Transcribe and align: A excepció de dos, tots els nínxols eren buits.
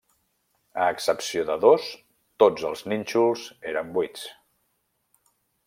A 0.85 0.87
excepció 0.93 1.43
de 1.49 1.57
dos, 1.65 1.85
tots 2.45 2.65
els 2.71 2.83
nínxols 2.95 3.45
eren 3.73 3.93
buits. 3.99 4.27